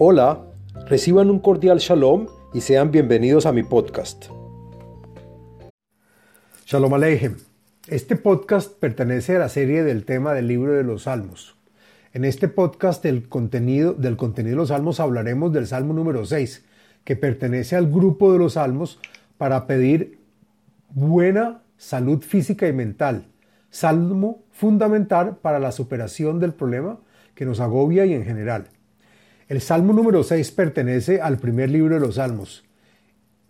[0.00, 0.44] Hola,
[0.86, 4.26] reciban un cordial shalom y sean bienvenidos a mi podcast.
[6.66, 7.38] Shalom Aleichem.
[7.88, 11.56] Este podcast pertenece a la serie del tema del libro de los Salmos.
[12.12, 16.64] En este podcast del contenido, del contenido de los Salmos hablaremos del Salmo número 6,
[17.02, 19.00] que pertenece al grupo de los Salmos
[19.36, 20.20] para pedir
[20.90, 23.26] buena salud física y mental.
[23.70, 27.00] Salmo fundamental para la superación del problema
[27.34, 28.68] que nos agobia y en general.
[29.48, 32.64] El Salmo número 6 pertenece al primer libro de los Salmos,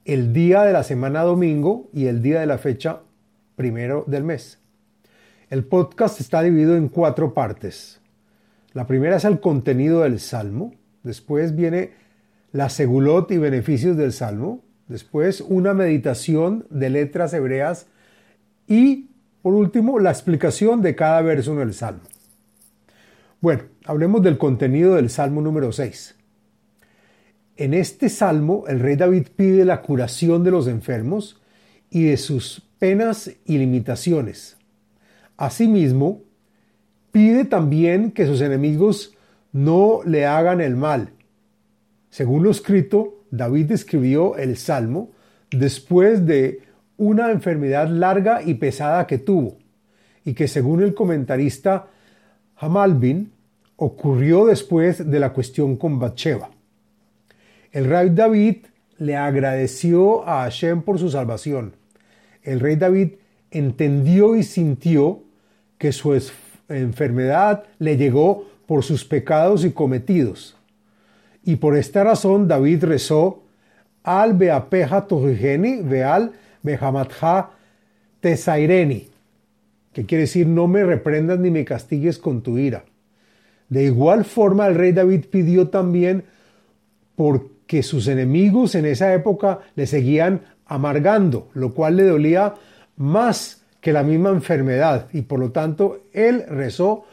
[0.04, 3.00] el día de la semana domingo y el día de la fecha
[3.56, 4.60] primero del mes.
[5.50, 8.00] El podcast está dividido en cuatro partes.
[8.74, 11.94] La primera es el contenido del Salmo, después viene
[12.52, 17.88] la segulot y beneficios del Salmo, después una meditación de letras hebreas
[18.68, 19.10] y,
[19.42, 22.02] por último, la explicación de cada verso en el Salmo.
[23.41, 26.17] Bueno, hablemos del contenido del Salmo número 6.
[27.56, 31.41] En este salmo, el rey David pide la curación de los enfermos
[31.89, 34.56] y de sus penas y limitaciones.
[35.36, 36.22] Asimismo,
[37.12, 39.17] pide también que sus enemigos
[39.52, 41.11] no le hagan el mal.
[42.11, 45.12] Según lo escrito, David escribió el salmo
[45.52, 46.62] después de
[46.97, 49.58] una enfermedad larga y pesada que tuvo,
[50.25, 51.91] y que según el comentarista
[52.59, 53.33] Hamalbin,
[53.77, 56.51] ocurrió después de la cuestión con Bathsheba.
[57.70, 58.56] El rey David
[58.98, 61.75] le agradeció a Hashem por su salvación.
[62.42, 63.12] El rey David
[63.51, 65.23] entendió y sintió
[65.79, 66.20] que su
[66.69, 70.56] enfermedad le llegó por sus pecados y cometidos.
[71.45, 73.42] Y por esta razón David rezó
[74.03, 77.51] al beapeja ve veal behamatja
[78.20, 79.09] tesaireni
[79.92, 82.84] que quiere decir no me reprendas ni me castigues con tu ira.
[83.69, 86.25] De igual forma el rey David pidió también
[87.17, 92.55] porque sus enemigos en esa época le seguían amargando, lo cual le dolía
[92.96, 97.05] más que la misma enfermedad y por lo tanto él rezó,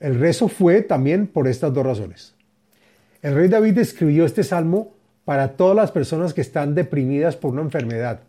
[0.00, 2.34] el rezo fue también por estas dos razones.
[3.22, 4.94] El rey David escribió este salmo
[5.24, 8.20] para todas las personas que están deprimidas por una enfermedad.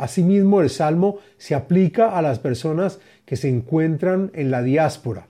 [0.00, 5.26] Asimismo, el salmo se aplica a las personas que se encuentran en la diáspora,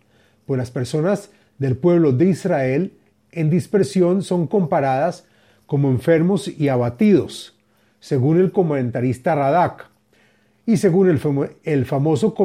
[0.46, 2.92] pues las personas del pueblo de Israel
[3.32, 5.26] en dispersión son comparadas
[5.66, 7.58] como enfermos y abatidos,
[7.98, 9.88] según el comentarista Radak,
[10.66, 12.36] y según el, famoso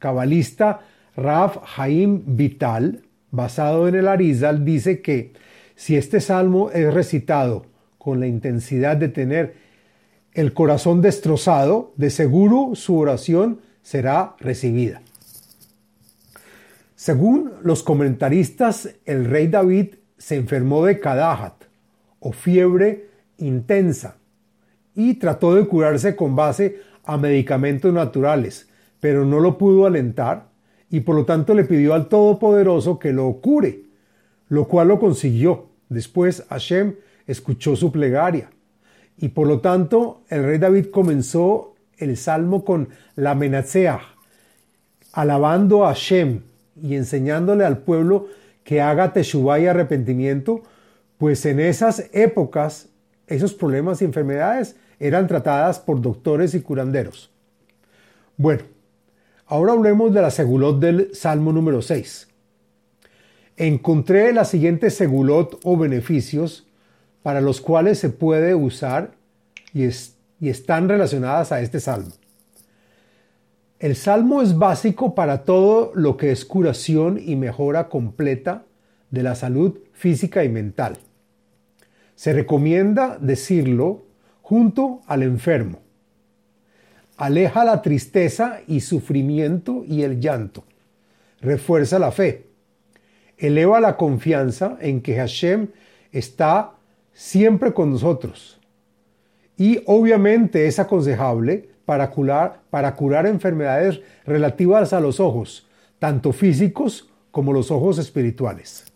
[0.00, 0.80] cabalista
[1.16, 5.34] Rav Haim Vital, basado en el Arizal, dice que
[5.76, 7.66] si este salmo es recitado
[7.96, 9.69] con la intensidad de tener
[10.32, 15.02] el corazón destrozado, de seguro su oración será recibida.
[16.94, 21.64] Según los comentaristas, el rey David se enfermó de Kadahat,
[22.20, 23.08] o fiebre
[23.38, 24.16] intensa,
[24.94, 28.68] y trató de curarse con base a medicamentos naturales,
[29.00, 30.50] pero no lo pudo alentar
[30.90, 33.84] y por lo tanto le pidió al Todopoderoso que lo cure,
[34.48, 35.70] lo cual lo consiguió.
[35.88, 38.50] Después Hashem escuchó su plegaria
[39.20, 44.00] y por lo tanto, el rey David comenzó el salmo con la Menatseah,
[45.12, 46.40] alabando a Shem
[46.80, 48.28] y enseñándole al pueblo
[48.64, 50.62] que haga teshuvah y arrepentimiento,
[51.18, 52.88] pues en esas épocas
[53.26, 57.30] esos problemas y enfermedades eran tratadas por doctores y curanderos.
[58.38, 58.62] Bueno,
[59.44, 62.26] ahora hablemos de la segulot del Salmo número 6.
[63.58, 66.69] Encontré la siguiente segulot o beneficios
[67.22, 69.12] para los cuales se puede usar
[69.72, 69.84] y,
[70.40, 72.12] y están relacionadas a este salmo.
[73.78, 78.64] El salmo es básico para todo lo que es curación y mejora completa
[79.10, 80.98] de la salud física y mental.
[82.14, 84.04] Se recomienda decirlo
[84.42, 85.80] junto al enfermo.
[87.16, 90.64] Aleja la tristeza y sufrimiento y el llanto.
[91.40, 92.46] Refuerza la fe.
[93.38, 95.68] Eleva la confianza en que Hashem
[96.12, 96.72] está
[97.20, 98.58] siempre con nosotros.
[99.58, 105.68] Y obviamente es aconsejable para curar, para curar enfermedades relativas a los ojos,
[105.98, 108.86] tanto físicos como los ojos espirituales.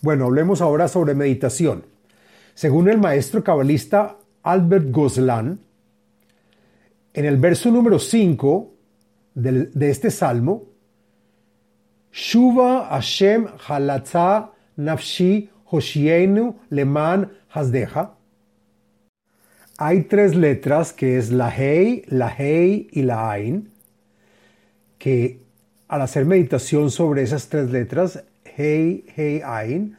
[0.00, 1.84] Bueno, hablemos ahora sobre meditación.
[2.54, 5.60] Según el maestro cabalista Albert Goslan,
[7.14, 8.74] en el verso número 5
[9.34, 10.64] de, este salmo,
[12.10, 18.16] Shuva Hashem Halatza Nafshi Hoshienu Leman Hasdeja.
[19.78, 23.70] Hay tres letras que es la Hei, la Hei y la Ain,
[24.98, 25.40] que
[25.88, 29.96] al hacer meditación sobre esas tres letras, Hei, Hei, Ain,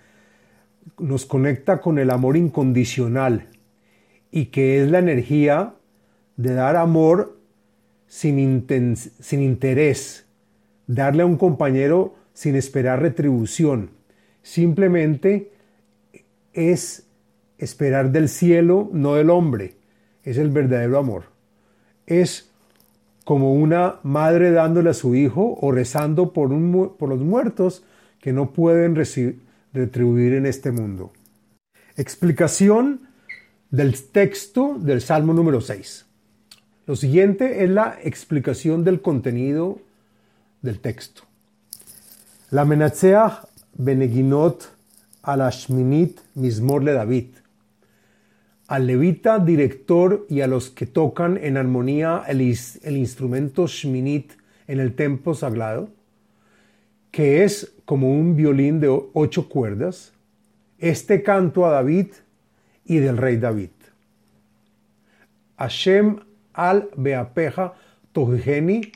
[1.00, 3.48] nos conecta con el amor incondicional
[4.32, 5.74] y que es la energía
[6.38, 7.40] de dar amor
[8.08, 8.66] sin,
[9.20, 10.26] sin interés,
[10.86, 13.92] darle a un compañero sin esperar retribución.
[14.44, 15.52] Simplemente
[16.54, 17.08] es
[17.58, 19.76] esperar del cielo, no del hombre.
[20.24, 21.26] Es el verdadero amor.
[22.06, 22.50] Es
[23.24, 27.84] como una madre dándole a su hijo o rezando por, un, por los muertos
[28.20, 28.96] que no pueden
[29.74, 31.12] retribuir en este mundo.
[31.96, 33.02] Explicación
[33.70, 36.06] del texto del Salmo número 6.
[36.88, 39.80] Lo siguiente es la explicación del contenido
[40.62, 41.24] del texto.
[42.50, 44.81] La Menatzeach Beneginot
[45.24, 47.28] Alashminit Mismor le David.
[48.68, 54.32] Al levita, director y a los que tocan en armonía el, instrumento Shminit
[54.68, 55.90] en el templo sagrado,
[57.12, 60.14] que es como un violín de ocho cuerdas,
[60.80, 62.08] este canto a David
[62.86, 63.72] y del rey David.
[65.58, 66.20] Hashem
[66.54, 67.74] al beapeja
[68.14, 68.92] tohigeni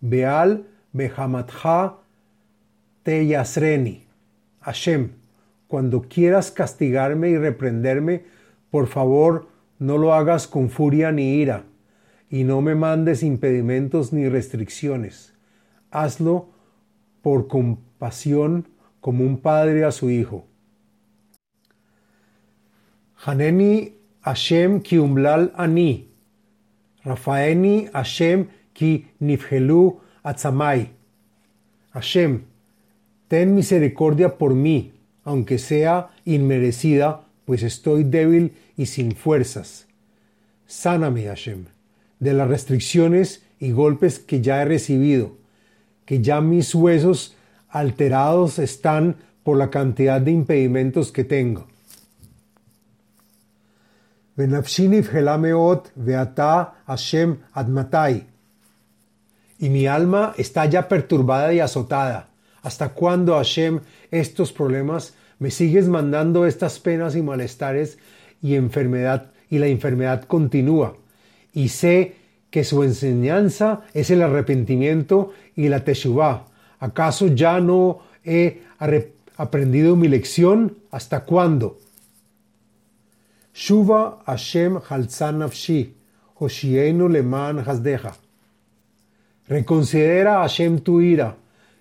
[0.00, 1.98] beal behamatja
[3.04, 4.04] teyasreni.
[4.60, 5.12] Hashem,
[5.68, 8.24] cuando quieras castigarme y reprenderme,
[8.70, 9.48] por favor,
[9.78, 11.64] no lo hagas con furia ni ira,
[12.30, 15.34] y no me mandes impedimentos ni restricciones.
[15.90, 16.48] Hazlo
[17.22, 18.66] por compasión
[19.00, 20.46] como un padre a su hijo.
[23.24, 26.08] Haneni Hashem ki umlal ani.
[27.04, 30.90] Rafaeni Hashem ki nifhelu atzamai.
[31.90, 32.44] Hashem,
[33.28, 34.92] ten misericordia por mí,
[35.28, 39.86] aunque sea inmerecida, pues estoy débil y sin fuerzas.
[40.66, 41.66] Sáname, Hashem,
[42.18, 45.36] de las restricciones y golpes que ya he recibido,
[46.06, 47.36] que ya mis huesos
[47.68, 51.66] alterados están por la cantidad de impedimentos que tengo.
[59.58, 62.30] Y mi alma está ya perturbada y azotada.
[62.62, 67.98] ¿Hasta cuándo, Hashem, estos problemas me sigues mandando estas penas y malestares
[68.42, 70.96] y enfermedad y la enfermedad continúa?
[71.52, 72.16] Y sé
[72.50, 76.46] que su enseñanza es el arrepentimiento y la teshuvah.
[76.80, 78.62] ¿Acaso ya no he
[79.36, 80.76] aprendido mi lección?
[80.90, 81.78] ¿Hasta cuándo?
[83.54, 85.92] Shuva Hashem Halzan Nafshi,
[86.36, 88.14] Hoshienu Leman Hasdeja.
[89.48, 91.34] Reconsidera Hashem tu ira,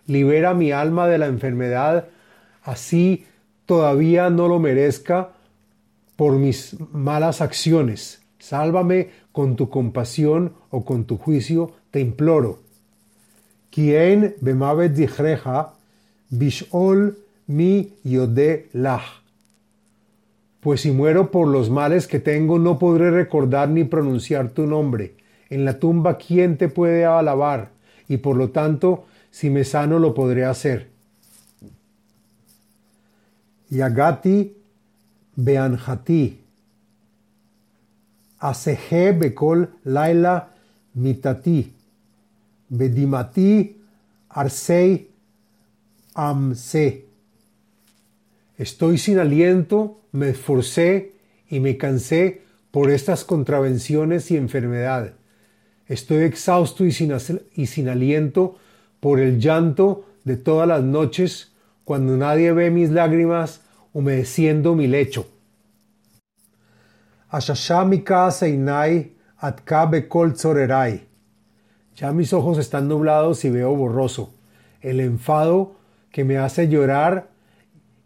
[0.07, 2.07] libera mi alma de la enfermedad,
[2.63, 3.25] así
[3.67, 5.33] todavía no lo merezca
[6.15, 8.23] por mis malas acciones.
[8.39, 12.59] Sálvame con tu compasión o con tu juicio, te imploro.
[13.69, 14.97] Quien bemavet
[16.31, 19.27] bishol mi yode lach
[20.67, 25.13] pues si muero por los males que tengo, no podré recordar ni pronunciar tu nombre.
[25.49, 27.69] En la tumba, ¿quién te puede alabar?
[28.09, 30.89] Y por lo tanto, si me sano, lo podré hacer.
[33.71, 34.53] Yagati
[35.35, 36.37] beanjati.
[38.39, 40.47] Aseje bekol laila
[40.95, 41.71] mitati.
[42.69, 43.75] Bedimati
[44.29, 45.07] arsei
[46.15, 47.05] amse.
[48.57, 51.13] Estoy sin aliento me esforcé
[51.49, 55.13] y me cansé por estas contravenciones y enfermedad.
[55.87, 57.13] Estoy exhausto y sin,
[57.55, 58.57] y sin aliento
[58.99, 61.51] por el llanto de todas las noches
[61.87, 63.61] cuando nadie ve mis lágrimas
[63.93, 65.25] humedeciendo mi lecho.
[71.95, 74.33] Ya mis ojos están nublados y veo borroso.
[74.81, 75.77] El enfado
[76.11, 77.29] que me hace llorar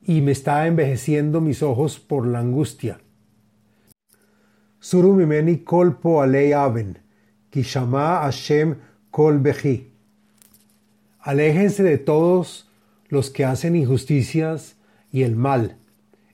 [0.03, 2.99] y me está envejeciendo mis ojos por la angustia.
[4.79, 6.99] Surumimeni kolpo alei aven,
[7.49, 8.75] kishama Hashem
[9.09, 9.91] kol beji.
[11.19, 12.67] Aléjense de todos
[13.11, 14.77] los que hacen injusticias
[15.11, 15.77] y el mal.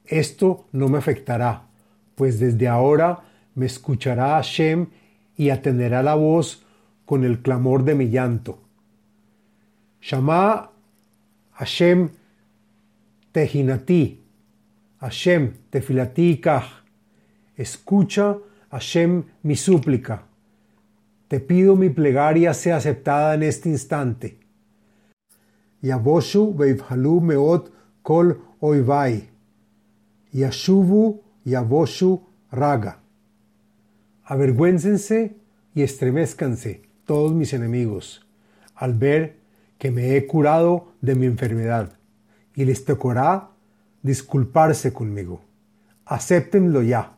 [0.05, 1.63] Esto no me afectará,
[2.15, 3.23] pues desde ahora
[3.55, 4.87] me escuchará Hashem
[5.35, 6.63] y atenderá la voz
[7.05, 8.61] con el clamor de mi llanto.
[10.01, 10.69] Shama
[11.53, 12.09] Hashem
[13.33, 14.17] Tejinati,
[14.99, 16.83] Hashem, tefilati kach.
[17.55, 18.37] Escucha,
[18.71, 20.23] Hashem, mi súplica.
[21.27, 24.39] Te pido mi plegaria sea aceptada en este instante.
[25.83, 27.71] Yaboshu veivhalu meot
[28.03, 29.29] kol oivai.
[30.33, 32.99] Yashuvu yaboshu raga.
[34.25, 35.37] Avergüéncense
[35.73, 38.27] y estremezcanse todos mis enemigos
[38.75, 39.37] al ver
[39.77, 41.93] que me he curado de mi enfermedad
[42.55, 43.49] y les tocará
[44.01, 45.41] disculparse conmigo.
[46.05, 47.15] Acéptenlo ya.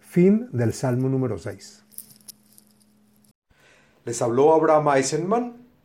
[0.00, 1.84] Fin del Salmo número 6.
[4.04, 5.61] Les habló Abraham Eisenman,